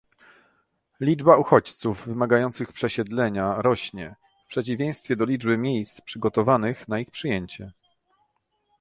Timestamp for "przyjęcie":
7.11-7.71